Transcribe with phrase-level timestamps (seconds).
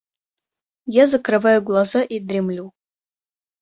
[0.95, 2.73] Я закрываю глаза и дремлю.